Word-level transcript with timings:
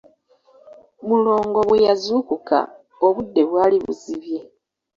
Mulongo 1.07 1.59
bwe 1.67 1.77
yazuukuka, 1.87 2.57
obudde 3.07 3.41
bwali 3.49 3.77
buzibye. 3.83 4.39